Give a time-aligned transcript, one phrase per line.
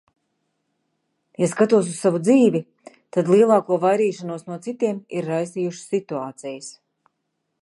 [1.43, 2.63] Ja skatos uz savu dzīvi,
[3.17, 6.77] tad lielāko vairīšanos no citiem ir raisījušas situācijas.